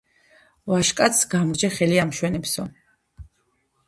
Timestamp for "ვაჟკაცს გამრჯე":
0.71-1.69